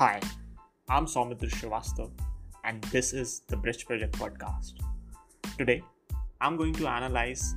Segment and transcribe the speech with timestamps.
[0.00, 0.18] Hi,
[0.88, 2.10] I'm Soumitra Srivastav,
[2.64, 4.80] and this is the Bridge Project podcast.
[5.58, 5.82] Today,
[6.40, 7.54] I'm going to analyze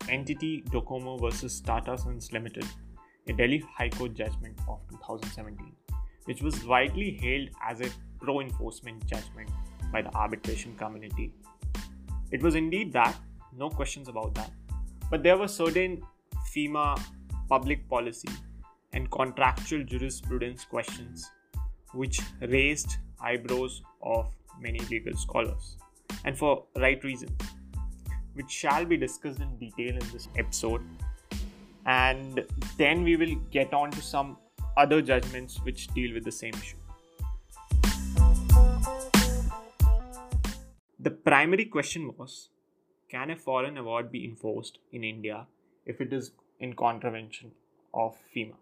[0.00, 2.66] NTT Docomo versus Tata Sons Limited,
[3.28, 5.72] a Delhi High Court judgment of 2017,
[6.26, 7.88] which was widely hailed as a
[8.20, 9.48] pro enforcement judgment
[9.90, 11.32] by the arbitration community.
[12.30, 13.16] It was indeed that,
[13.56, 14.50] no questions about that.
[15.10, 16.02] But there were certain
[16.54, 17.00] FEMA
[17.48, 18.28] public policy
[18.92, 21.30] and contractual jurisprudence questions
[21.96, 24.26] which raised eyebrows of
[24.60, 25.76] many legal scholars,
[26.24, 27.28] and for right reason,
[28.34, 30.82] which shall be discussed in detail in this episode.
[31.86, 32.44] And
[32.76, 34.36] then we will get on to some
[34.76, 36.76] other judgments which deal with the same issue.
[40.98, 42.48] The primary question was
[43.08, 45.46] Can a foreign award be enforced in India
[45.84, 47.52] if it is in contravention
[47.94, 48.54] of FEMA?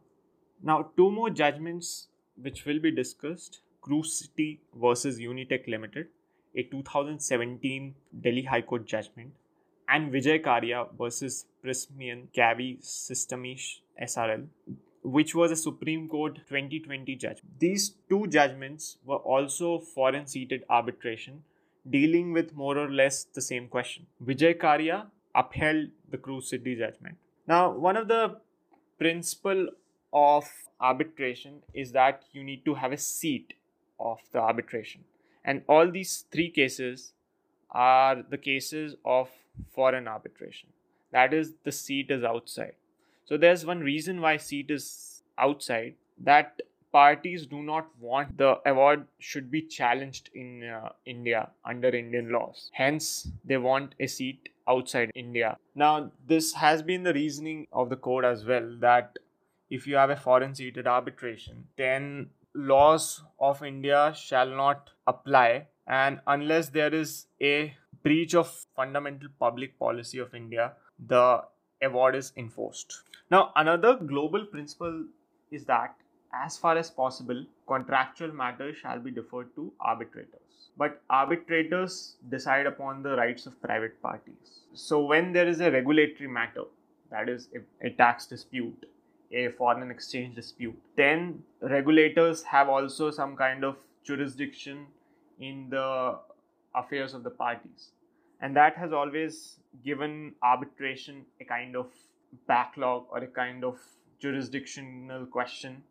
[0.62, 2.08] Now, two more judgments
[2.40, 6.08] which will be discussed Cruz City versus Unitech Limited,
[6.56, 9.32] a 2017 Delhi High Court judgment,
[9.88, 13.58] and Vijay Karia versus Prysmian Cavi Sistemi
[14.02, 14.46] SRL,
[15.02, 17.58] which was a Supreme Court 2020 judgment.
[17.58, 21.42] These two judgments were also foreign seated arbitration
[21.90, 24.06] dealing with more or less the same question.
[24.24, 27.16] Vijay Karia upheld the Cruz City judgment.
[27.46, 28.40] Now, one of the
[28.98, 29.68] principal
[30.14, 30.48] of
[30.80, 33.54] arbitration is that you need to have a seat
[33.98, 35.02] of the arbitration.
[35.44, 37.12] And all these three cases
[37.70, 39.28] are the cases of
[39.74, 40.70] foreign arbitration.
[41.12, 42.74] That is, the seat is outside.
[43.24, 46.60] So there's one reason why seat is outside that
[46.92, 52.70] parties do not want the award should be challenged in uh, India under Indian laws.
[52.72, 55.56] Hence, they want a seat outside India.
[55.74, 59.18] Now, this has been the reasoning of the court as well that
[59.74, 65.66] if you have a foreign seated arbitration, then laws of India shall not apply.
[65.86, 70.72] And unless there is a breach of fundamental public policy of India,
[71.08, 71.42] the
[71.82, 73.02] award is enforced.
[73.30, 75.04] Now, another global principle
[75.50, 75.96] is that
[76.32, 80.40] as far as possible, contractual matters shall be deferred to arbitrators.
[80.76, 84.60] But arbitrators decide upon the rights of private parties.
[84.74, 86.64] So, when there is a regulatory matter,
[87.10, 88.86] that is, a, a tax dispute,
[89.34, 90.76] a foreign exchange dispute.
[90.96, 94.86] Then regulators have also some kind of jurisdiction
[95.40, 96.18] in the
[96.74, 97.90] affairs of the parties.
[98.40, 101.86] And that has always given arbitration a kind of
[102.46, 103.78] backlog or a kind of
[104.20, 105.82] jurisdictional question.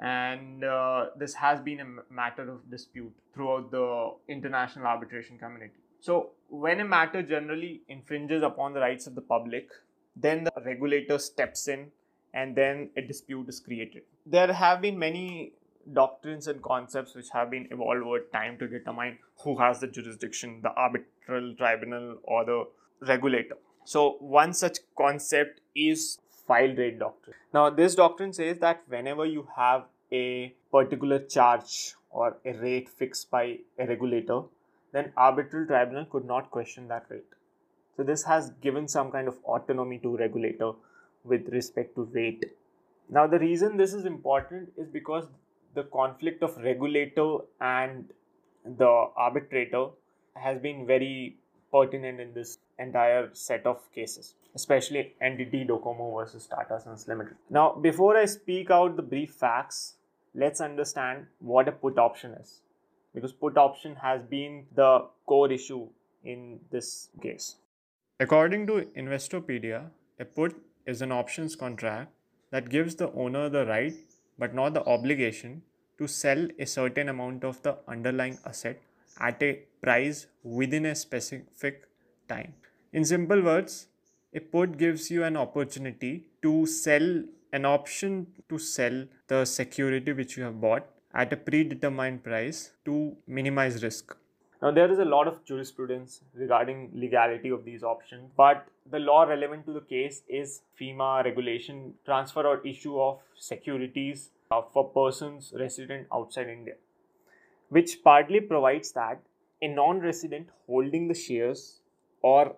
[0.00, 5.74] And uh, this has been a matter of dispute throughout the international arbitration community.
[6.00, 9.68] So, when a matter generally infringes upon the rights of the public,
[10.16, 11.92] then the regulator steps in
[12.34, 14.02] and then a dispute is created.
[14.26, 15.52] There have been many
[15.92, 20.60] doctrines and concepts which have been evolved over time to determine who has the jurisdiction,
[20.62, 22.64] the arbitral tribunal or the
[23.00, 23.56] regulator.
[23.84, 27.34] So, one such concept is filed rate doctrine.
[27.52, 33.30] Now, this doctrine says that whenever you have a particular charge or a rate fixed
[33.30, 34.42] by a regulator,
[34.92, 37.24] then arbitral tribunal could not question that rate.
[37.96, 40.72] So, this has given some kind of autonomy to regulator
[41.24, 42.44] with respect to rate.
[43.08, 45.26] Now, the reason this is important is because
[45.74, 48.10] the conflict of regulator and
[48.64, 49.88] the arbitrator
[50.34, 51.36] has been very
[51.72, 57.34] pertinent in this entire set of cases, especially NTT Docomo versus Tata Sons Limited.
[57.50, 59.94] Now, before I speak out the brief facts,
[60.34, 62.60] let's understand what a put option is
[63.14, 65.86] because put option has been the core issue
[66.24, 67.56] in this case.
[68.20, 70.54] According to Investopedia, a put
[70.86, 72.10] is an options contract
[72.50, 73.94] that gives the owner the right
[74.38, 75.62] but not the obligation
[75.98, 78.80] to sell a certain amount of the underlying asset
[79.20, 81.88] at a price within a specific
[82.28, 82.54] time.
[82.92, 83.86] In simple words,
[84.34, 90.36] a put gives you an opportunity to sell an option to sell the security which
[90.36, 94.16] you have bought at a predetermined price to minimize risk.
[94.62, 99.24] Now, there is a lot of jurisprudence regarding legality of these options, but the law
[99.24, 105.52] relevant to the case is FEMA regulation transfer or issue of securities uh, for persons
[105.58, 106.74] resident outside India,
[107.70, 109.20] which partly provides that
[109.62, 111.80] a non resident holding the shares
[112.22, 112.54] or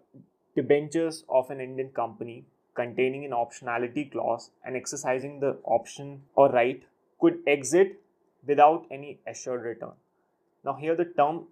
[0.54, 6.82] debentures of an Indian company containing an optionality clause and exercising the option or right
[7.18, 7.98] could exit
[8.46, 9.92] without any assured return.
[10.66, 11.44] Now, here the term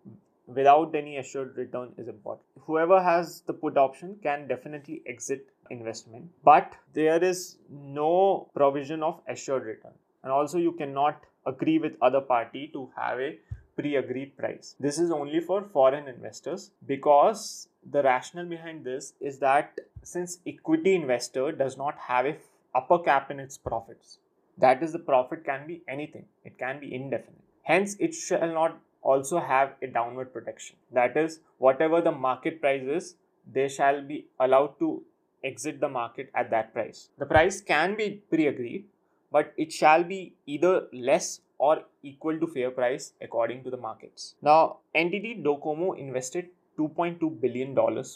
[0.47, 2.47] without any assured return is important.
[2.67, 9.21] Whoever has the put option can definitely exit investment, but there is no provision of
[9.29, 9.93] assured return.
[10.25, 13.39] and also you cannot agree with other party to have a
[13.77, 14.77] pre-agreed price.
[14.79, 20.94] This is only for foreign investors because the rationale behind this is that since equity
[20.94, 22.37] investor does not have a
[22.75, 24.19] upper cap in its profits,
[24.59, 26.27] that is the profit can be anything.
[26.44, 27.43] It can be indefinite.
[27.62, 30.77] Hence, it shall not also have a downward protection.
[30.93, 33.17] That is, whatever the market price is,
[33.53, 35.03] they shall be allowed to
[35.45, 37.09] exit the market at that price.
[37.19, 38.85] The price can be pre agreed,
[39.31, 44.35] but it shall be either less or equal to fair price according to the markets.
[44.43, 47.75] Now, NTT Docomo invested $2.2 billion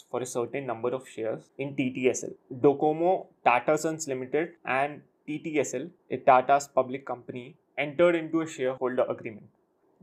[0.09, 2.33] for a certain number of shares in TTSL.
[2.53, 9.47] Docomo, Tata Sons Limited, and TTSL, a Tata's public company, entered into a shareholder agreement.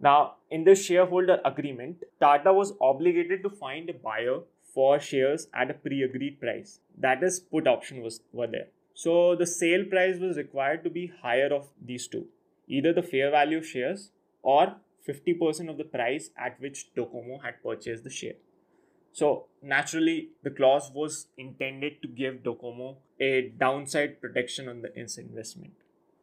[0.01, 5.71] Now, in the shareholder agreement, Tata was obligated to find a buyer for shares at
[5.71, 6.81] a pre-agreed price.
[6.99, 8.69] That is, put option was were there.
[8.95, 12.27] So the sale price was required to be higher of these two,
[12.69, 14.11] either the fair value of shares
[14.43, 14.77] or
[15.09, 18.35] 50% of the price at which Docomo had purchased the share.
[19.13, 25.73] So naturally, the clause was intended to give Docomo a downside protection on the investment.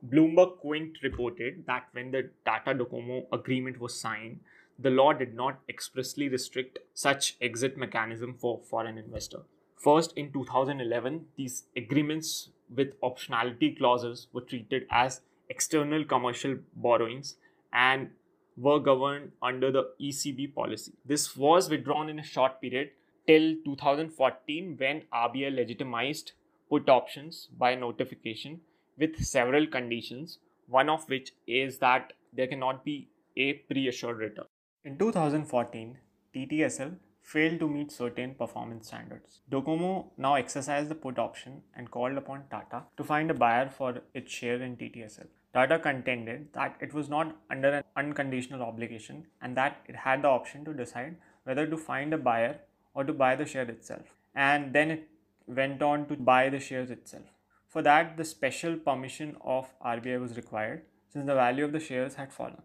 [0.08, 4.40] Bloomberg Quint reported that when the Tata Docomo agreement was signed,
[4.80, 9.42] the law did not expressly restrict such exit mechanism for foreign investor.
[9.78, 17.36] First, in 2011, these agreements with optionality clauses were treated as external commercial borrowings
[17.74, 18.10] and
[18.58, 20.94] were governed under the ECB policy.
[21.06, 22.92] This was withdrawn in a short period
[23.28, 26.32] till 2014 when RBI legitimized
[26.70, 28.62] put options by notification
[29.02, 30.38] with several conditions,
[30.68, 34.46] one of which is that there cannot be a pre-assured return.
[34.86, 35.98] In 2014,
[36.36, 39.42] TTSL failed to meet certain performance standards.
[39.52, 44.02] Docomo now exercised the put option and called upon Tata to find a buyer for
[44.14, 45.28] its share in TTSL.
[45.54, 50.30] Tata contended that it was not under an unconditional obligation and that it had the
[50.30, 52.60] option to decide whether to find a buyer
[52.94, 54.06] or to buy the share itself.
[54.34, 55.10] And then it
[55.48, 57.26] went on to buy the shares itself.
[57.72, 62.16] For that, the special permission of RBI was required since the value of the shares
[62.16, 62.64] had fallen.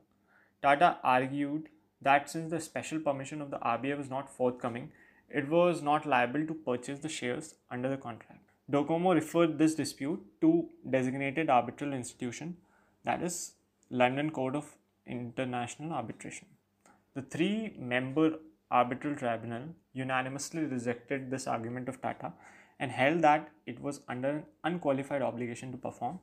[0.62, 1.68] Tata argued
[2.02, 4.90] that since the special permission of the RBI was not forthcoming,
[5.30, 8.40] it was not liable to purchase the shares under the contract.
[8.68, 12.56] Docomo referred this dispute to designated arbitral institution,
[13.04, 13.52] that is
[13.90, 14.76] London Court of
[15.06, 16.48] International Arbitration.
[17.14, 18.40] The three member
[18.72, 22.32] arbitral tribunal unanimously rejected this argument of Tata
[22.78, 26.18] and held that it was under an unqualified obligation to perform.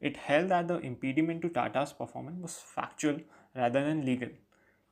[0.00, 3.20] It held that the impediment to Tata's performance was factual
[3.54, 4.28] rather than legal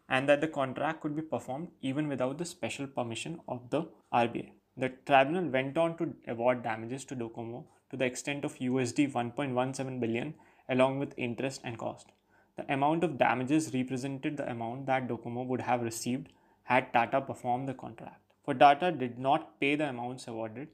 [0.09, 4.53] and that the contract could be performed even without the special permission of the RBI.
[4.77, 10.01] The tribunal went on to award damages to Docomo to the extent of USD 1.17
[10.01, 10.35] billion
[10.69, 12.09] along with interest and cost.
[12.57, 16.29] The amount of damages represented the amount that Docomo would have received
[16.65, 18.21] had Tata performed the contract.
[18.45, 20.69] For Tata did not pay the amounts awarded,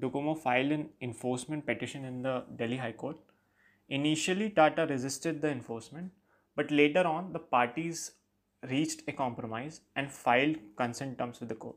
[0.00, 3.16] Docomo filed an enforcement petition in the Delhi High Court.
[3.88, 6.12] Initially, Tata resisted the enforcement,
[6.54, 8.12] but later on, the parties
[8.68, 11.76] reached a compromise and filed consent terms with the court,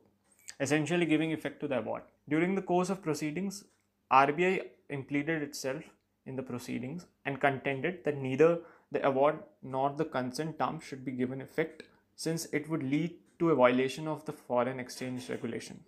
[0.59, 2.01] essentially giving effect to the award.
[2.27, 3.63] During the course of proceedings,
[4.11, 5.83] RBI impleaded itself
[6.25, 8.59] in the proceedings and contended that neither
[8.91, 11.83] the award nor the consent terms should be given effect
[12.15, 15.79] since it would lead to a violation of the foreign exchange regulation.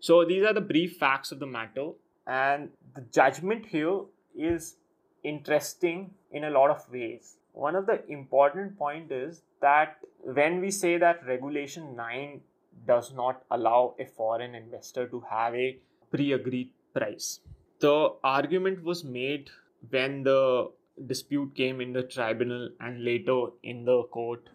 [0.00, 1.90] So these are the brief facts of the matter,
[2.26, 4.00] and the judgment here
[4.34, 4.76] is
[5.22, 7.36] interesting in a lot of ways.
[7.52, 12.40] One of the important point is that when we say that regulation 9
[12.86, 15.78] does not allow a foreign investor to have a
[16.10, 17.40] pre-agreed price
[17.80, 19.50] the argument was made
[19.90, 20.70] when the
[21.06, 24.48] dispute came in the tribunal and later in the court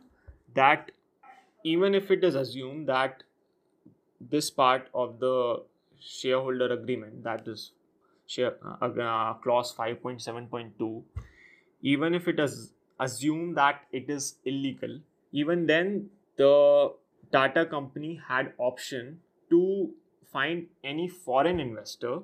[0.54, 0.92] that
[1.64, 3.24] even if it is assumed that
[4.20, 5.64] this part of the
[6.00, 7.72] shareholder agreement, that is
[8.28, 11.04] share uh, uh, clause 5.7.2,
[11.82, 15.00] even if it is assumed that it is illegal,
[15.32, 16.92] even then the
[17.32, 19.20] Tata company had option
[19.50, 19.90] to
[20.32, 22.20] find any foreign investor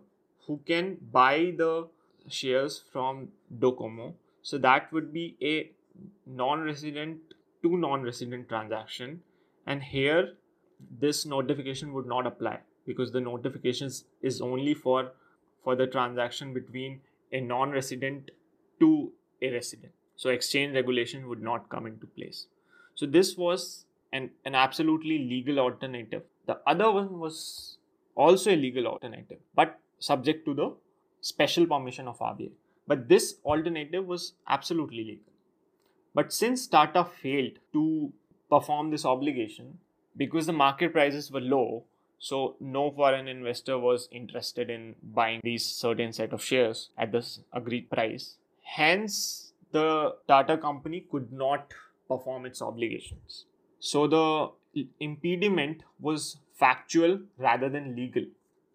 [0.47, 1.87] who can buy the
[2.27, 3.29] shares from
[3.59, 4.13] Docomo.
[4.41, 5.71] So that would be a
[6.25, 7.19] non-resident
[7.63, 9.21] to non-resident transaction.
[9.65, 10.33] And here
[10.99, 15.11] this notification would not apply because the notifications is only for
[15.63, 18.31] for the transaction between a non-resident
[18.79, 19.11] to
[19.41, 19.91] a resident.
[20.15, 22.47] So exchange regulation would not come into place.
[22.95, 26.23] So this was an, an absolutely legal alternative.
[26.47, 27.77] The other one was
[28.15, 30.73] also a legal alternative but subject to the
[31.21, 32.51] special permission of RBI
[32.87, 35.33] But this alternative was absolutely legal.
[36.13, 38.11] But since Tata failed to
[38.49, 39.77] perform this obligation,
[40.15, 41.85] because the market prices were low,
[42.19, 47.39] so no foreign investor was interested in buying these certain set of shares at this
[47.51, 48.35] agreed price.
[48.61, 51.73] Hence, the Tata company could not
[52.07, 53.45] perform its obligations.
[53.79, 58.25] So the impediment was factual rather than legal.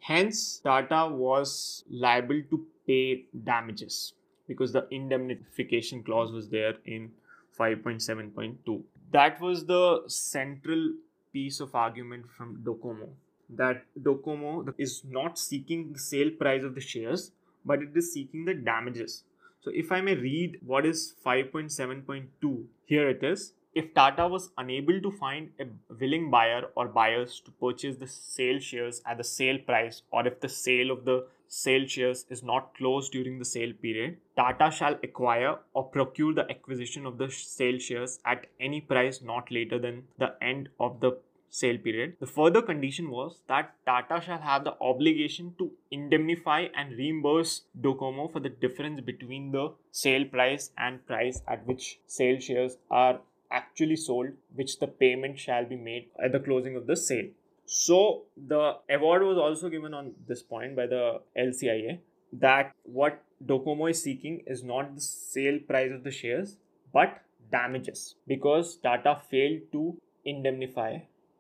[0.01, 4.15] Hence, Tata was liable to pay damages
[4.49, 7.11] because the indemnification clause was there in
[7.59, 8.83] 5.7.2.
[9.13, 10.93] That was the central
[11.37, 13.09] piece of argument from Docomo
[13.49, 17.33] that Docomo is not seeking the sale price of the shares,
[17.65, 19.25] but it is seeking the damages.
[19.61, 23.53] So, if I may read what is 5.7.2, here it is.
[23.75, 25.67] If Tata was unable to find a
[26.01, 30.41] willing buyer or buyers to purchase the sale shares at the sale price, or if
[30.41, 34.99] the sale of the sale shares is not closed during the sale period, Tata shall
[35.03, 40.05] acquire or procure the acquisition of the sale shares at any price not later than
[40.19, 42.17] the end of the sale period.
[42.21, 48.31] The further condition was that Tata shall have the obligation to indemnify and reimburse Docomo
[48.33, 53.97] for the difference between the sale price and price at which sale shares are actually
[53.97, 57.29] sold, which the payment shall be made at the closing of the sale.
[57.67, 61.99] So the award was also given on this point by the LCIA
[62.33, 66.57] that what Docomo is seeking is not the sale price of the shares
[66.93, 70.99] but damages because Tata failed to indemnify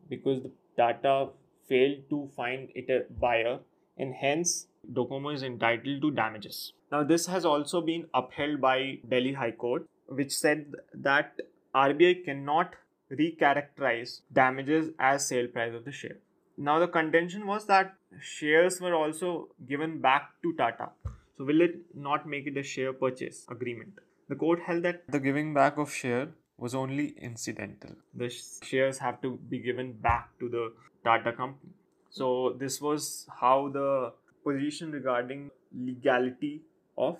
[0.08, 1.28] because the Tata
[1.68, 3.60] failed to find it a buyer
[3.96, 6.72] and hence Docomo is entitled to damages.
[6.92, 11.40] Now this has also been upheld by Delhi High Court which said that
[11.74, 12.74] RBI cannot
[13.10, 16.16] recharacterize damages as sale price of the share.
[16.58, 20.90] Now the contention was that shares were also given back to Tata.
[21.36, 23.98] So will it not make it a share purchase agreement?
[24.28, 27.90] The court held that the giving back of share was only incidental.
[28.14, 28.30] The
[28.62, 30.72] shares have to be given back to the
[31.04, 31.72] Tata company.
[32.10, 36.62] So this was how the position regarding legality
[36.96, 37.18] of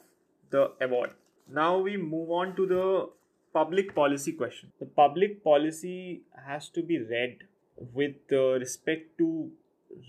[0.51, 1.11] the award.
[1.49, 3.11] Now we move on to the
[3.57, 4.73] public policy question.
[4.81, 7.45] The public policy has to be read
[7.95, 9.51] with uh, respect to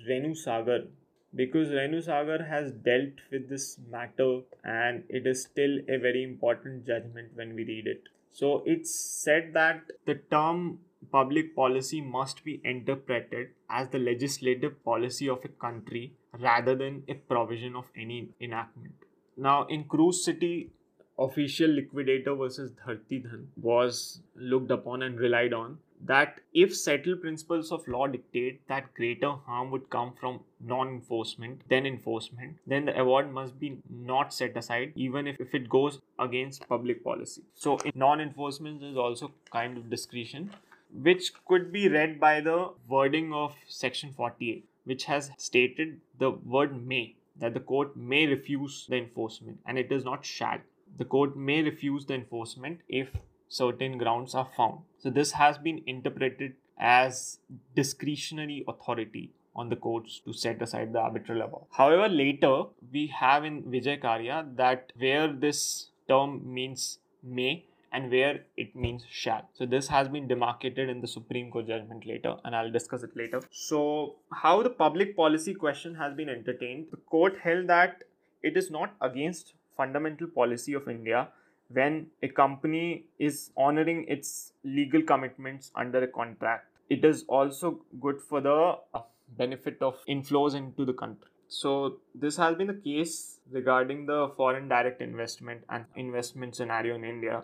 [0.10, 0.88] Renusagar
[1.36, 7.30] because Renusagar has dealt with this matter and it is still a very important judgment
[7.36, 8.04] when we read it.
[8.32, 10.80] So it's said that the term
[11.12, 17.14] public policy must be interpreted as the legislative policy of a country rather than a
[17.14, 18.96] provision of any enactment.
[19.38, 20.72] Now, in Cruz City,
[21.20, 27.72] official liquidator versus Dharti Dhan was looked upon and relied on that if settled principles
[27.72, 33.32] of law dictate that greater harm would come from non-enforcement than enforcement then the award
[33.34, 37.42] must be not set aside even if, if it goes against public policy.
[37.56, 40.52] So non-enforcement is also kind of discretion
[40.94, 46.88] which could be read by the wording of section 48 which has stated the word
[46.88, 50.60] may that the court may refuse the enforcement and it is not shall
[50.98, 53.10] the court may refuse the enforcement if
[53.50, 54.80] certain grounds are found.
[55.00, 57.40] So this has been interpreted as
[57.76, 61.64] discretionary authority on the courts to set aside the arbitral award.
[61.72, 68.42] However, later we have in Vijay Karia that where this term means may and where
[68.56, 69.50] it means shall.
[69.54, 73.16] So this has been demarcated in the Supreme Court judgment later and I'll discuss it
[73.16, 73.42] later.
[73.50, 78.04] So how the public policy question has been entertained, the court held that
[78.44, 81.30] it is not against fundamental policy of India
[81.70, 86.68] when a company is honoring its legal commitments under a contract.
[86.90, 89.02] It is also good for the uh,
[89.38, 91.30] benefit of inflows into the country.
[91.50, 97.06] So, this has been the case regarding the foreign direct investment and investment scenario in
[97.06, 97.44] India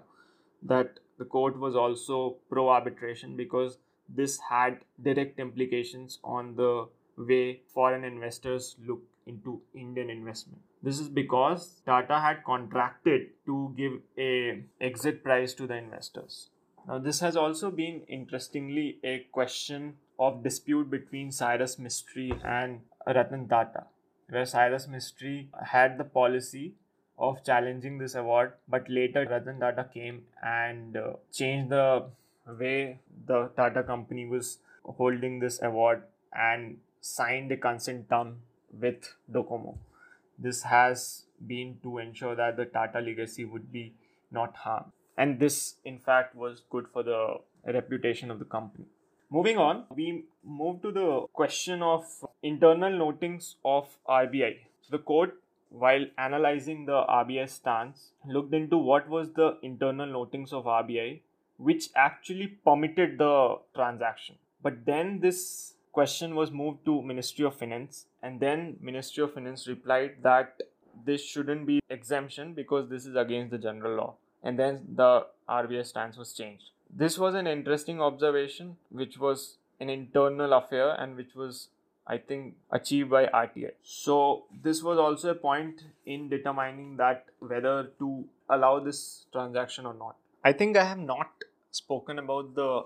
[0.64, 3.78] that the court was also pro arbitration because
[4.10, 6.88] this had direct implications on the
[7.18, 10.62] way foreign investors look into Indian investment.
[10.84, 16.50] This is because Tata had contracted to give a exit price to the investors.
[16.86, 23.48] Now this has also been interestingly a question of dispute between Cyrus Mistry and Ratan
[23.48, 23.86] Tata,
[24.30, 26.74] where Cyrus Mistry had the policy
[27.18, 32.08] of challenging this award, but later Ratan Tata came and uh, changed the
[32.60, 38.40] way the Tata company was holding this award and signed a consent term
[38.78, 39.78] with Docomo.
[40.44, 43.94] This has been to ensure that the Tata legacy would be
[44.32, 44.92] not harmed.
[45.18, 48.86] And this, in fact, was good for the reputation of the company.
[49.30, 52.06] Moving on, we move to the question of
[52.42, 54.58] internal notings of RBI.
[54.82, 55.40] So the court
[55.74, 61.22] while analyzing the RBI stance, looked into what was the internal notings of RBI
[61.58, 64.36] which actually permitted the transaction.
[64.62, 69.68] But then this question was moved to Ministry of Finance, and then Ministry of Finance
[69.68, 70.62] replied that
[71.06, 74.14] this shouldn't be exemption because this is against the general law.
[74.44, 76.72] And then the RBI stance was changed.
[76.90, 81.70] This was an interesting observation, which was an internal affair and which was
[82.06, 83.72] I think achieved by RTI.
[83.82, 89.94] So this was also a point in determining that whether to allow this transaction or
[89.94, 90.18] not.
[90.44, 91.32] I think I have not
[91.72, 92.84] spoken about the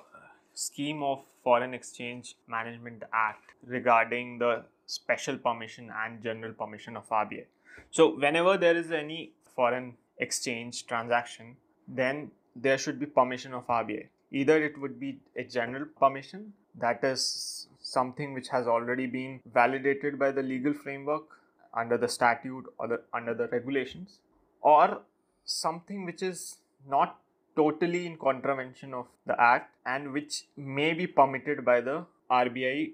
[0.57, 7.45] scheme of Foreign Exchange Management Act regarding the special permission and general permission of RBI.
[7.91, 14.07] So whenever there is any foreign exchange transaction, then there should be permission of RBI.
[14.31, 20.17] Either it would be a general permission that is something which has already been validated
[20.17, 21.37] by the legal framework
[21.75, 24.19] under the statute or the, under the regulations
[24.61, 25.01] or
[25.45, 26.57] something which is
[26.89, 27.19] not
[27.57, 32.91] totally in contravention of the act and which may be permitted by the RBI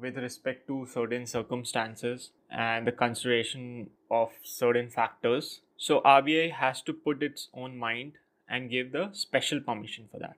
[0.00, 5.60] with respect to certain circumstances and the consideration of certain factors.
[5.76, 8.12] So RBI has to put its own mind
[8.48, 10.36] and give the special permission for that.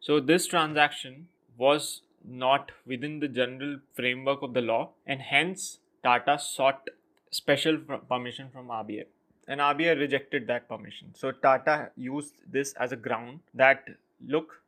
[0.00, 6.38] So this transaction was not within the general framework of the law and hence Tata
[6.38, 6.88] sought
[7.30, 7.78] special
[8.08, 9.04] permission from RBI
[9.48, 11.14] and RBI rejected that permission.
[11.14, 13.84] So Tata used this as a ground that
[14.26, 14.60] look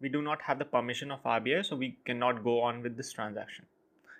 [0.00, 3.12] we do not have the permission of RBI so we cannot go on with this
[3.12, 3.64] transaction.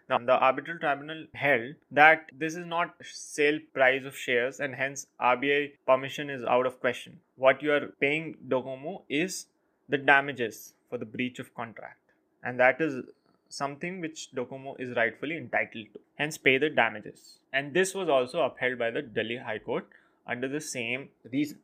[0.09, 5.07] Now, the arbitral tribunal held that this is not sale price of shares and hence
[5.21, 7.21] RBI permission is out of question.
[7.37, 9.47] What you are paying Docomo is
[9.89, 12.01] the damages for the breach of contract
[12.43, 13.03] and that is
[13.49, 16.01] something which Docomo is rightfully entitled to.
[16.17, 17.39] Hence, pay the damages.
[17.53, 19.87] And this was also upheld by the Delhi High Court
[20.27, 21.59] under the same reason.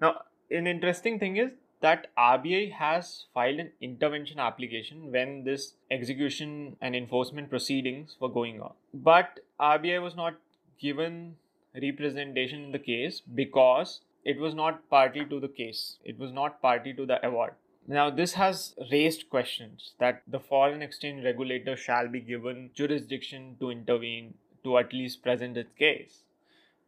[0.00, 1.50] Now, an interesting thing is
[1.80, 8.60] that RBI has filed an intervention application when this execution and enforcement proceedings were going
[8.60, 8.72] on.
[8.92, 10.34] But RBI was not
[10.78, 11.36] given
[11.80, 15.96] representation in the case because it was not party to the case.
[16.04, 17.54] It was not party to the award.
[17.86, 23.70] Now, this has raised questions that the foreign exchange regulator shall be given jurisdiction to
[23.70, 26.22] intervene to at least present its case.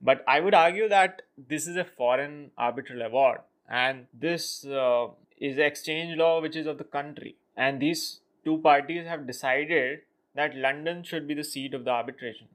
[0.03, 5.59] But I would argue that this is a foreign arbitral award, and this uh, is
[5.59, 7.37] exchange law which is of the country.
[7.57, 10.01] And these two parties have decided
[10.35, 12.49] that London should be the seat of the arbitration.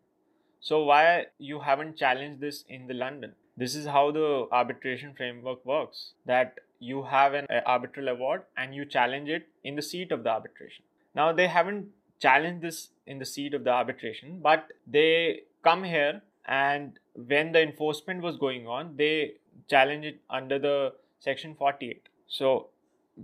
[0.59, 3.33] So, why you haven't challenged this in the London?
[3.55, 8.85] This is how the arbitration framework works that you have an arbitral award and you
[8.85, 10.83] challenge it in the seat of the arbitration.
[11.15, 11.87] Now, they haven't
[12.19, 17.61] challenged this in the seat of the arbitration, but they come here and when the
[17.61, 19.33] enforcement was going on, they
[19.69, 22.07] challenged it under the section 48.
[22.27, 22.67] So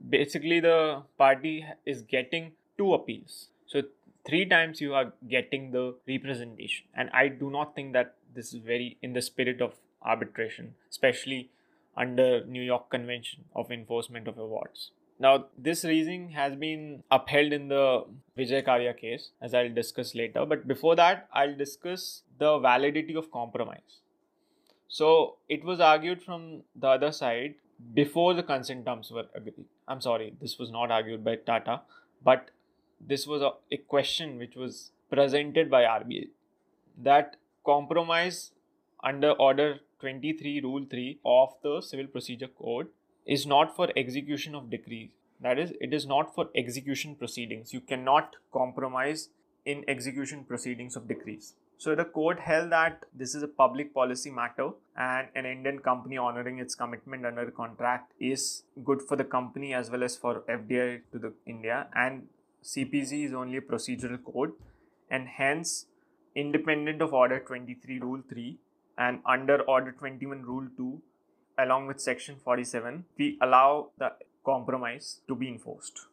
[0.09, 3.49] basically, the party is getting two appeals.
[3.67, 3.83] So
[4.25, 8.61] three times you are getting the representation, and I do not think that this is
[8.61, 11.49] very in the spirit of arbitration, especially
[11.95, 14.91] under New York Convention of Enforcement of Awards.
[15.19, 18.05] Now, this reasoning has been upheld in the
[18.37, 20.45] Vijay Karia case, as I'll discuss later.
[20.45, 24.01] But before that, I'll discuss the validity of compromise.
[24.87, 27.55] So, it was argued from the other side
[27.93, 29.65] before the consent terms were agreed.
[29.87, 31.81] I'm sorry, this was not argued by Tata,
[32.23, 32.51] but
[32.99, 36.29] this was a, a question which was presented by RBI
[36.97, 38.51] that compromise
[39.03, 42.87] under Order 23, Rule 3 of the Civil Procedure Code
[43.25, 45.09] is not for execution of decrees.
[45.41, 47.73] That is, it is not for execution proceedings.
[47.73, 49.29] You cannot compromise
[49.65, 51.53] in execution proceedings of decrees.
[51.77, 56.17] So the court held that this is a public policy matter and an Indian company
[56.17, 61.01] honoring its commitment under contract is good for the company as well as for FDI
[61.11, 62.27] to the India and
[62.63, 64.53] CPC is only a procedural code
[65.09, 65.87] and hence
[66.35, 68.57] independent of order 23 rule 3
[68.97, 71.01] and under order 21 rule 2
[71.57, 74.11] along with section 47 we allow the
[74.45, 76.07] compromise to be enforced.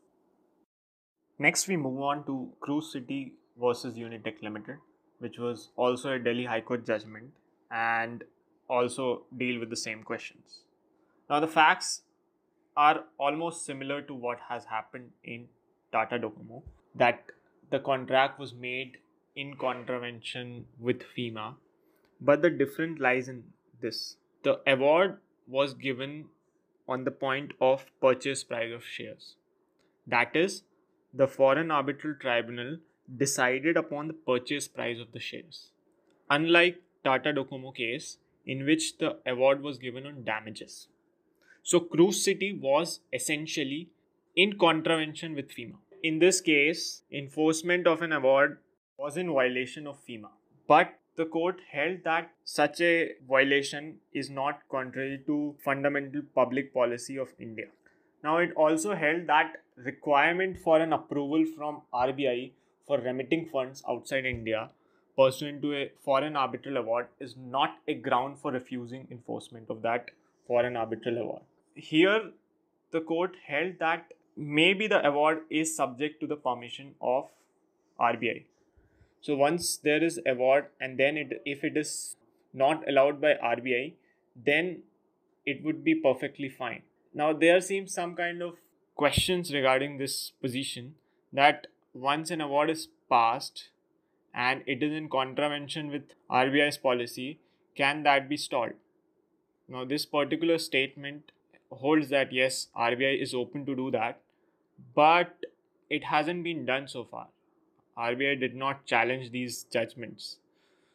[1.39, 4.79] Next we move on to cruz city versus unitech limited
[5.19, 7.31] which was also a delhi high court judgment
[7.71, 8.25] and
[8.69, 10.61] also deal with the same questions.
[11.29, 12.03] Now the facts
[12.77, 15.49] are almost similar to what has happened in
[15.93, 16.63] tata docomo
[16.95, 17.25] that
[17.71, 18.99] the contract was made
[19.37, 21.55] in contravention with fema
[22.21, 23.45] but the difference lies in
[23.81, 24.17] this.
[24.43, 25.19] The award
[25.51, 26.27] was given
[26.89, 29.37] on the point of purchase price of shares.
[30.07, 30.63] That is,
[31.13, 32.79] the foreign arbitral tribunal
[33.17, 35.71] decided upon the purchase price of the shares.
[36.31, 40.89] Unlike Tata Docomo case in which the award was given on damages.
[41.63, 43.89] So Cruz City was essentially
[44.37, 45.79] in contravention with FEMA.
[46.03, 48.59] In this case, enforcement of an award
[48.97, 50.31] was in violation of FEMA.
[50.67, 52.93] But the court held that such a
[53.29, 53.89] violation
[54.21, 57.67] is not contrary to fundamental public policy of India.
[58.25, 62.53] Now, it also held that requirement for an approval from RBI
[62.87, 64.71] for remitting funds outside India
[65.17, 70.11] pursuant to a foreign arbitral award is not a ground for refusing enforcement of that
[70.47, 71.43] foreign arbitral award.
[71.75, 72.31] Here,
[72.93, 77.29] the court held that maybe the award is subject to the permission of
[78.01, 78.45] RBI.
[79.21, 82.17] So once there is award and then it if it is
[82.53, 83.95] not allowed by RBI,
[84.35, 84.83] then
[85.47, 86.83] it would be perfectly fine.
[87.13, 88.55] Now there seems some kind of
[88.95, 90.95] questions regarding this position
[91.33, 93.69] that once an award is passed
[94.33, 97.41] and it is in contravention with RBI's policy,
[97.77, 98.73] can that be stalled?
[99.69, 101.33] Now this particular statement
[101.71, 104.21] holds that yes, RBI is open to do that,
[104.95, 105.37] but
[105.89, 107.29] it hasn't been done so far.
[108.01, 110.37] RBI did not challenge these judgments.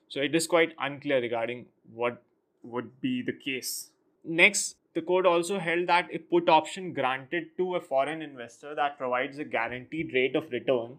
[0.09, 2.21] So it is quite unclear regarding what
[2.63, 3.91] would be the case.
[4.23, 8.97] Next, the court also held that a put option granted to a foreign investor that
[8.97, 10.97] provides a guaranteed rate of return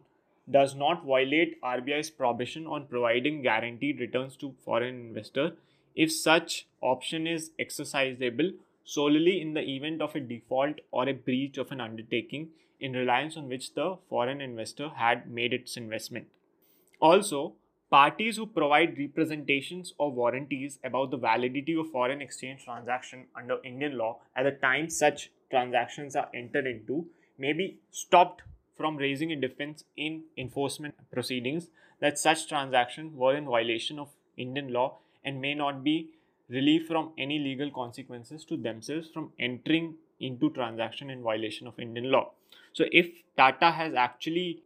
[0.50, 5.52] does not violate RBI's prohibition on providing guaranteed returns to foreign investor
[5.96, 8.52] if such option is exercisable
[8.84, 12.48] solely in the event of a default or a breach of an undertaking
[12.80, 16.26] in reliance on which the foreign investor had made its investment.
[17.00, 17.54] Also,
[17.90, 23.96] parties who provide representations or warranties about the validity of foreign exchange transaction under Indian
[23.96, 27.06] law at the time such transactions are entered into
[27.38, 28.42] may be stopped
[28.76, 31.68] from raising a defense in enforcement proceedings
[32.00, 36.10] that such transactions were in violation of Indian law and may not be
[36.48, 42.10] relief from any legal consequences to themselves from entering into transaction in violation of Indian
[42.10, 42.32] law.
[42.76, 43.06] So if
[43.38, 44.62] Tata has actually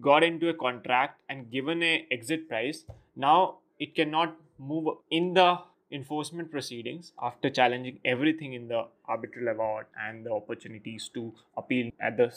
[0.00, 5.58] got into a contract and given a exit price, now it cannot move in the
[5.92, 12.16] enforcement proceedings after challenging everything in the arbitral award and the opportunities to appeal at
[12.16, 12.34] the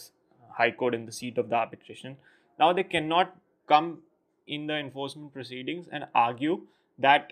[0.51, 2.17] high court in the seat of the arbitration.
[2.59, 3.33] Now they cannot
[3.65, 3.99] come
[4.45, 6.63] in the enforcement proceedings and argue
[6.99, 7.31] that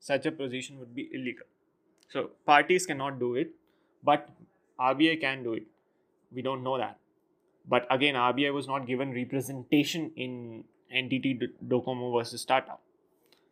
[0.00, 1.46] such a position would be illegal.
[2.08, 3.50] So parties cannot do it,
[4.02, 4.30] but
[4.80, 5.64] RBI can do it.
[6.34, 6.98] We don't know that.
[7.68, 12.74] But again, RBI was not given representation in NTT Docomo versus Tata.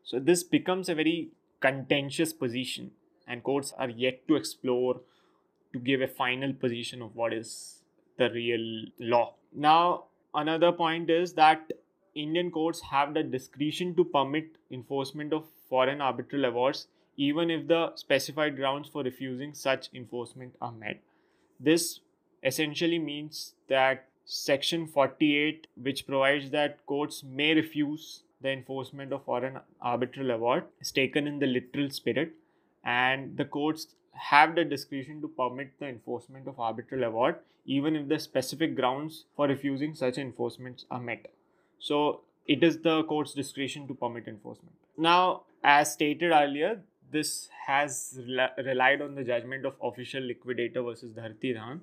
[0.04, 2.90] So this becomes a very contentious position,
[3.26, 5.00] and courts are yet to explore
[5.72, 7.82] to give a final position of what is
[8.16, 9.34] the real law.
[9.54, 11.70] Now, another point is that
[12.14, 17.94] Indian courts have the discretion to permit enforcement of foreign arbitral awards even if the
[17.96, 21.00] specified grounds for refusing such enforcement are met.
[21.58, 22.00] This
[22.42, 29.58] essentially means that Section 48, which provides that courts may refuse the enforcement of foreign
[29.82, 32.32] arbitral award, is taken in the literal spirit,
[32.84, 38.08] and the courts have the discretion to permit the enforcement of arbitral award even if
[38.08, 41.26] the specific grounds for refusing such enforcements are met.
[41.78, 44.74] So it is the court's discretion to permit enforcement.
[44.96, 46.80] Now, as stated earlier,
[47.12, 48.18] this has
[48.64, 51.80] relied on the judgment of official liquidator versus Dharti Dhan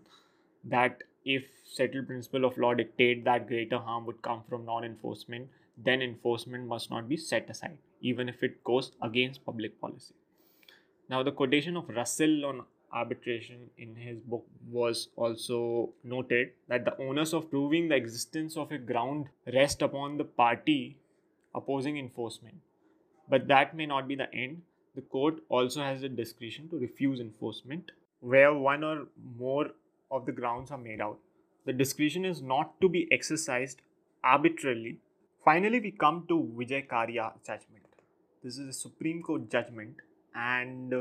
[0.69, 6.01] that if settled principle of law dictate that greater harm would come from non-enforcement, then
[6.01, 10.13] enforcement must not be set aside, even if it goes against public policy.
[11.09, 16.97] Now, the quotation of Russell on arbitration in his book was also noted that the
[16.97, 20.97] onus of proving the existence of a ground rest upon the party
[21.53, 22.55] opposing enforcement.
[23.29, 24.61] But that may not be the end.
[24.95, 29.71] The court also has the discretion to refuse enforcement where one or more
[30.11, 31.19] of the grounds are made out.
[31.65, 33.81] The discretion is not to be exercised
[34.23, 34.97] arbitrarily.
[35.43, 37.85] Finally, we come to Vijay Karia judgment.
[38.43, 39.97] This is a Supreme Court judgment
[40.35, 40.93] and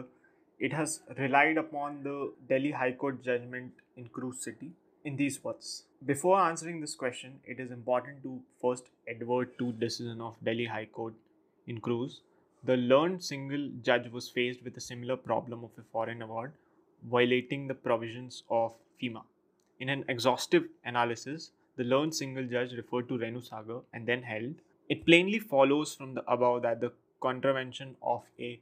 [0.59, 4.71] it has relied upon the Delhi High Court judgment in Cruz City
[5.05, 5.85] in these words.
[6.05, 10.67] Before answering this question, it is important to first advert to the decision of Delhi
[10.67, 11.15] High Court
[11.67, 12.21] in Cruz.
[12.65, 16.53] The learned single judge was faced with a similar problem of a foreign award
[17.03, 19.23] violating the provisions of FEMA.
[19.79, 24.55] In an exhaustive analysis, the learned single judge referred to Renusagar and then held
[24.89, 28.61] it plainly follows from the above that the contravention of a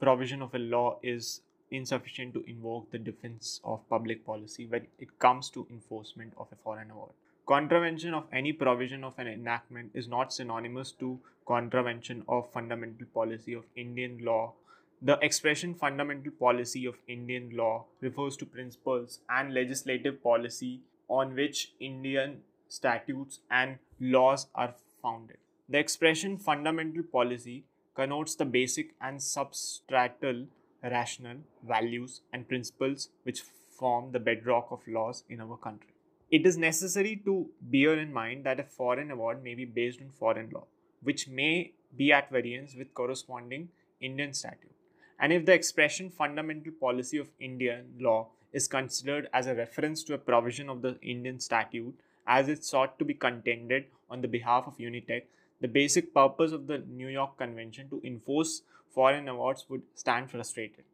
[0.00, 5.18] provision of a law is insufficient to invoke the defense of public policy when it
[5.18, 7.12] comes to enforcement of a foreign award.
[7.46, 13.54] contravention of any provision of an enactment is not synonymous to contravention of fundamental policy
[13.54, 14.52] of Indian law.
[15.00, 21.72] The expression fundamental policy of Indian law refers to principles and legislative policy on which
[21.78, 25.36] Indian statutes and laws are founded.
[25.68, 30.48] The expression fundamental policy connotes the basic and substratal
[30.82, 33.42] rational values and principles which
[33.78, 35.94] form the bedrock of laws in our country.
[36.28, 40.10] It is necessary to bear in mind that a foreign award may be based on
[40.10, 40.64] foreign law,
[41.02, 43.68] which may be at variance with corresponding
[44.00, 44.72] Indian statute.
[45.18, 50.14] And if the expression fundamental policy of Indian law is considered as a reference to
[50.14, 54.66] a provision of the Indian statute as it sought to be contended on the behalf
[54.66, 55.24] of Unitech,
[55.60, 58.62] the basic purpose of the New York Convention to enforce
[58.94, 60.84] foreign awards would stand frustrated.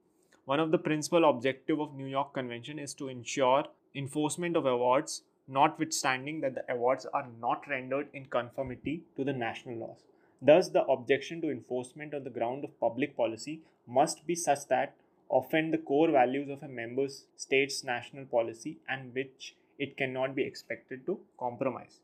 [0.47, 5.23] One of the principal objective of New York Convention is to ensure enforcement of awards
[5.47, 10.05] notwithstanding that the awards are not rendered in conformity to the national laws.
[10.47, 14.95] Thus, the objection to enforcement on the ground of public policy must be such that
[15.31, 20.43] offend the core values of a member state's national policy and which it cannot be
[20.43, 22.01] expected to compromise.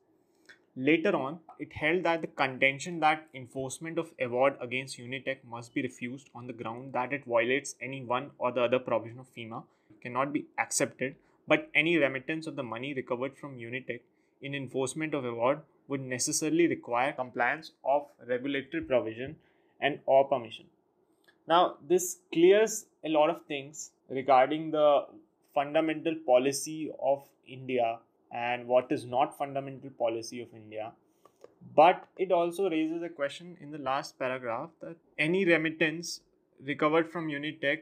[0.74, 5.83] Later on, it held that the contention that enforcement of award against Unitech must be
[5.83, 9.64] refused on the ground that it violates any one or the other provision of FEMA
[10.00, 14.00] cannot be accepted, but any remittance of the money recovered from Unitech
[14.40, 19.37] in enforcement of award would necessarily require compliance of regulatory provision
[19.81, 20.66] and or permission.
[21.48, 25.07] Now, this clears a lot of things regarding the
[25.55, 27.98] fundamental policy of India
[28.33, 30.92] and what is not fundamental policy of India.
[31.74, 36.20] But it also raises a question in the last paragraph that any remittance
[36.64, 37.81] recovered from Unitech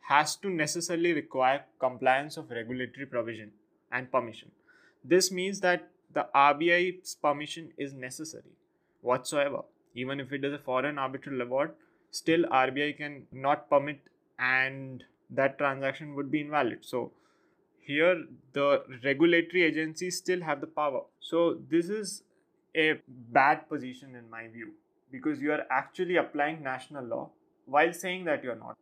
[0.00, 3.52] has to necessarily require compliance of regulatory provision
[3.92, 4.50] and permission.
[5.04, 8.56] This means that the RBI's permission is necessary
[9.00, 9.62] whatsoever.
[9.94, 11.72] Even if it is a foreign arbitral award,
[12.10, 14.00] still RBI can not permit
[14.38, 16.78] and that transaction would be invalid.
[16.84, 17.12] So
[17.86, 22.22] here the regulatory agencies still have the power so this is
[22.76, 22.94] a
[23.38, 24.72] bad position in my view
[25.10, 27.30] because you are actually applying national law
[27.66, 28.76] while saying that you're not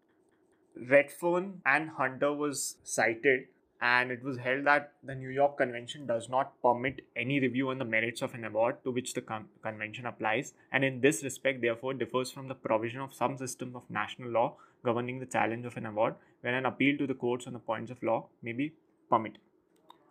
[0.93, 3.47] redfern and hunter was cited
[3.83, 7.79] and it was held that the New York Convention does not permit any review on
[7.79, 11.61] the merits of an award to which the con- convention applies, and in this respect,
[11.61, 15.77] therefore, differs from the provision of some system of national law governing the challenge of
[15.77, 18.73] an award, when an appeal to the courts on the points of law may be
[19.11, 19.41] permitted.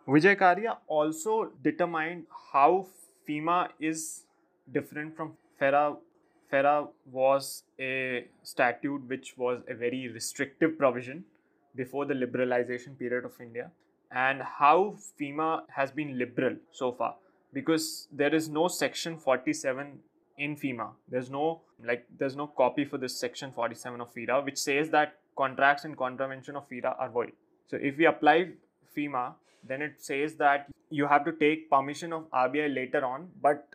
[0.06, 2.86] Vijay also determined how
[3.26, 4.24] FEMA is
[4.70, 5.96] different from FERA.
[6.50, 11.24] FERA was a statute which was a very restrictive provision
[11.74, 13.70] before the liberalization period of India,
[14.10, 17.14] and how FEMA has been liberal so far
[17.52, 19.98] because there is no section 47
[20.38, 20.90] in FEMA.
[21.08, 25.18] There's no like there's no copy for this section 47 of FERA which says that
[25.36, 27.32] contracts in contravention of FERA are void.
[27.66, 28.50] So if we apply
[28.96, 29.34] FEMA,
[29.66, 33.68] then it says that you have to take permission of RBI later on, but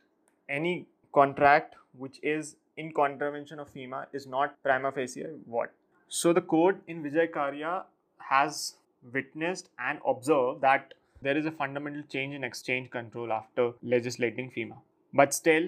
[0.49, 5.71] any contract which is in contravention of FEMA is not prima facie what.
[6.09, 7.83] So the court in Vijay Karia
[8.17, 8.75] has
[9.13, 14.77] witnessed and observed that there is a fundamental change in exchange control after legislating FEMA.
[15.13, 15.67] But still,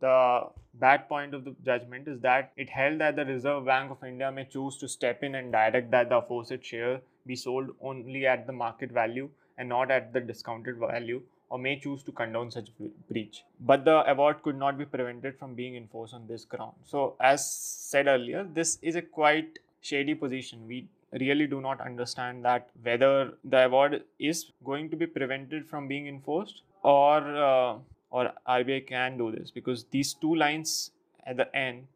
[0.00, 4.04] the bad point of the judgment is that it held that the Reserve Bank of
[4.04, 8.26] India may choose to step in and direct that the aforesaid share be sold only
[8.26, 12.50] at the market value and not at the discounted value or may choose to condone
[12.50, 12.68] such
[13.08, 13.44] breach.
[13.60, 16.74] But the award could not be prevented from being enforced on this ground.
[16.84, 20.66] So, as said earlier, this is a quite shady position.
[20.66, 25.86] We really do not understand that whether the award is going to be prevented from
[25.86, 27.18] being enforced or
[27.48, 27.76] uh,
[28.10, 30.90] or RBI can do this because these two lines
[31.26, 31.86] at the end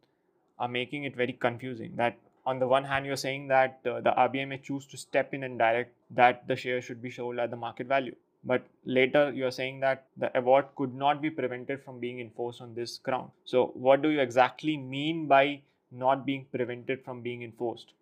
[0.59, 2.17] are making it very confusing that
[2.49, 5.43] on the one hand, you're saying that uh, the RBI may choose to step in
[5.45, 8.15] and direct that the share should be sold at the market value.
[8.43, 12.75] But later, you're saying that the award could not be prevented from being enforced on
[12.75, 13.33] this ground.
[13.45, 17.93] So, what do you exactly mean by not being prevented from being enforced?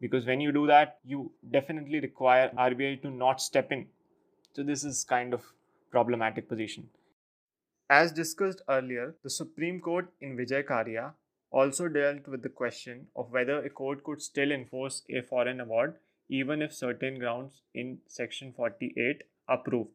[0.00, 3.86] Because when you do that, you definitely require RBI to not step in.
[4.52, 5.44] So, this is kind of
[5.90, 6.88] problematic position.
[7.88, 11.12] As discussed earlier, the Supreme Court in Vijay Karia
[11.50, 15.96] also dealt with the question of whether a court could still enforce a foreign award
[16.28, 19.90] even if certain grounds in section 48 approved.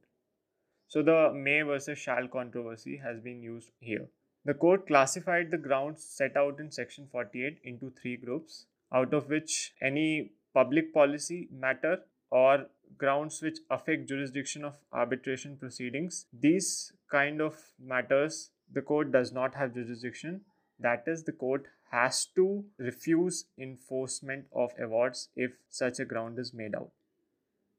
[0.87, 4.07] So the may versus shall controversy has been used here.
[4.45, 9.27] The court classified the grounds set out in section 48 into three groups, out of
[9.27, 17.41] which any public policy matter or grounds which affect jurisdiction of arbitration proceedings, these kind
[17.41, 20.41] of matters, the court does not have jurisdiction.
[20.79, 26.53] That is, the court has to refuse enforcement of awards if such a ground is
[26.53, 26.91] made out.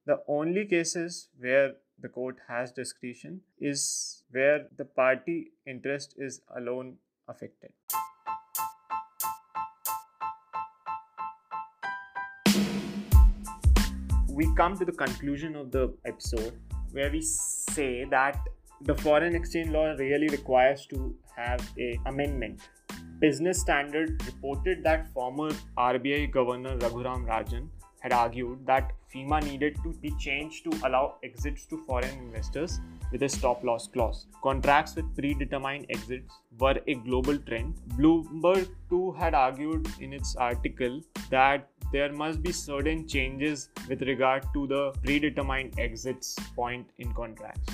[0.04, 6.96] The only cases where the court has discretion is where the party interest is alone
[7.28, 7.70] affected.
[14.28, 16.58] We come to the conclusion of the episode
[16.92, 18.38] where we say that
[18.82, 22.60] the foreign exchange law really requires to have a amendment
[23.20, 27.68] business standard reported that former rbi governor raghuram rajan
[28.00, 33.22] had argued that FEMA needed to be changed to allow exits to foreign investors with
[33.22, 34.26] a stop loss clause.
[34.42, 37.74] Contracts with predetermined exits were a global trend.
[37.96, 41.00] Bloomberg too had argued in its article
[41.30, 47.72] that there must be certain changes with regard to the predetermined exits point in contracts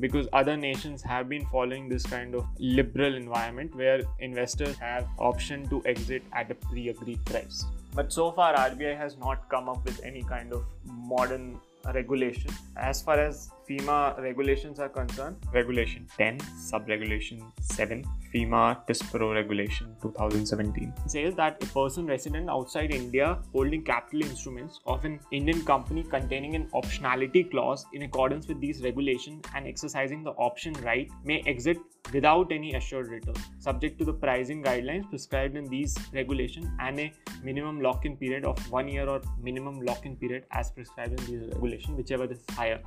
[0.00, 5.68] because other nations have been following this kind of liberal environment where investors have option
[5.68, 10.02] to exit at a pre-agreed price but so far rbi has not come up with
[10.04, 11.60] any kind of modern
[11.94, 12.50] regulation.
[12.76, 18.04] As far as FEMA regulations are concerned, Regulation 10, Sub-Regulation 7,
[18.34, 25.06] FEMA TISPRO Regulation 2017 says that a person resident outside India holding capital instruments of
[25.06, 30.32] an Indian company containing an optionality clause in accordance with these regulations and exercising the
[30.32, 31.78] option right may exit
[32.12, 37.12] without any assured return, subject to the pricing guidelines prescribed in these regulations and a
[37.42, 41.96] minimum lock-in period of one year or minimum lock-in period as prescribed in these regulations,
[41.96, 42.80] whichever is higher.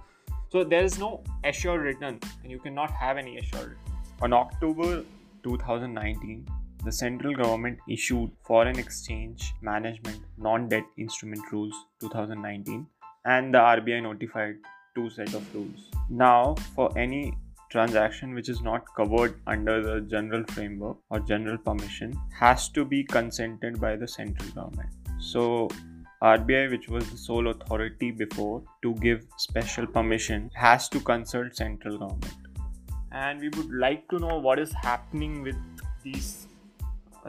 [0.49, 3.77] So there is no assured return, and you cannot have any assured.
[4.21, 5.03] On October
[5.43, 6.47] 2019,
[6.83, 12.85] the central government issued Foreign Exchange Management Non-Debt Instrument Rules 2019,
[13.25, 14.55] and the RBI notified
[14.93, 15.89] two set of rules.
[16.09, 17.33] Now, for any
[17.69, 23.03] transaction which is not covered under the general framework or general permission has to be
[23.03, 24.89] consented by the central government.
[25.19, 25.67] So
[26.21, 31.97] RBI, which was the sole authority before to give special permission, has to consult central
[31.97, 32.33] government.
[33.11, 35.55] And we would like to know what is happening with
[36.03, 36.47] these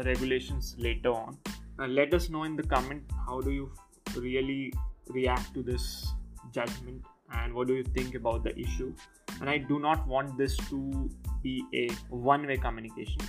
[0.04, 1.36] regulations later on.
[1.78, 3.72] Uh, let us know in the comment how do you
[4.16, 4.72] really
[5.08, 6.12] react to this
[6.52, 8.94] judgment and what do you think about the issue.
[9.40, 11.10] And I do not want this to
[11.42, 13.20] be a one way communication.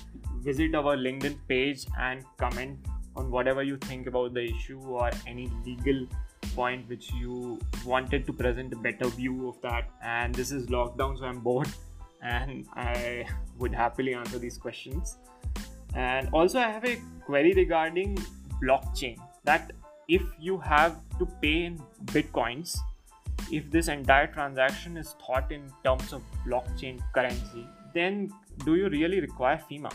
[0.42, 2.78] Visit our LinkedIn page and comment
[3.18, 6.08] on whatever you think about the issue or any legal
[6.56, 9.90] point which you wanted to present a better view of that.
[10.04, 11.70] And this is lockdown, so I'm bored
[12.22, 13.26] and I
[13.58, 15.18] would happily answer these questions.
[15.96, 18.18] And also, I have a query regarding
[18.64, 19.72] blockchain that
[20.08, 22.78] if you have to pay in bitcoins,
[23.52, 28.32] if this entire transaction is thought in terms of blockchain currency, then
[28.66, 29.92] do you really require FEMA?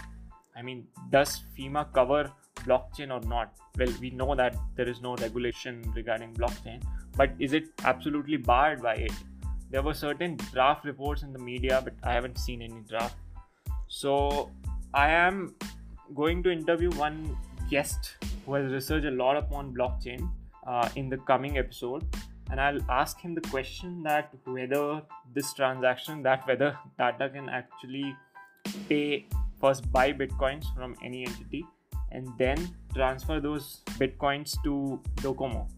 [0.57, 2.31] I mean, does FEMA cover
[2.65, 3.55] blockchain or not?
[3.79, 6.83] Well, we know that there is no regulation regarding blockchain,
[7.17, 9.13] but is it absolutely barred by it?
[9.71, 13.17] There were certain draft reports in the media, but I haven't seen any draft.
[13.89, 14.51] So,
[14.95, 15.55] I am
[16.15, 17.37] going to interview one
[17.71, 20.29] guest who has researched a lot upon blockchain
[20.67, 22.05] uh, in the coming episode
[22.53, 25.03] and I'll ask him the question that whether
[25.35, 28.15] this transaction that whether Tata can actually
[28.89, 29.27] pay
[29.61, 31.65] first buy bitcoins from any entity
[32.13, 35.69] and then transfer those bitcoins to Docomo.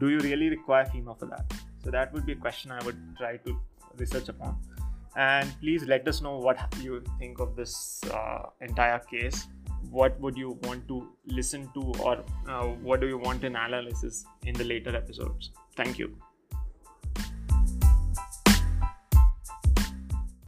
[0.00, 1.52] Do you really require FEMA for that?
[1.84, 3.60] So that would be a question I would try to
[3.98, 4.56] research upon.
[5.16, 9.46] And please let us know what you think of this uh, entire case.
[9.90, 14.24] What would you want to listen to, or uh, what do you want in analysis
[14.44, 15.50] in the later episodes?
[15.76, 16.16] Thank you.